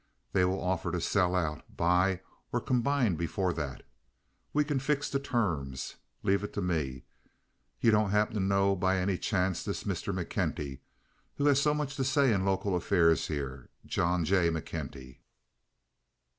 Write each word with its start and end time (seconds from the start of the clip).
They 0.33 0.43
will 0.45 0.59
offer 0.59 0.91
to 0.91 0.99
sell 0.99 1.35
out, 1.35 1.77
buy, 1.77 2.21
or 2.51 2.59
combine 2.59 3.17
before 3.17 3.53
that. 3.53 3.83
We 4.51 4.63
can 4.63 4.79
fix 4.79 5.07
the 5.11 5.19
terms. 5.19 5.97
Leave 6.23 6.43
it 6.43 6.53
to 6.53 6.59
me. 6.63 7.03
You 7.79 7.91
don't 7.91 8.09
happen 8.09 8.33
to 8.33 8.39
know 8.39 8.75
by 8.75 8.97
any 8.97 9.19
chance 9.19 9.63
this 9.63 9.83
Mr. 9.83 10.11
McKenty, 10.11 10.79
who 11.35 11.45
has 11.45 11.61
so 11.61 11.75
much 11.75 11.93
say 11.97 12.33
in 12.33 12.45
local 12.45 12.75
affairs 12.75 13.27
here—John 13.27 14.25
J. 14.25 14.49
McKenty?" 14.49 15.19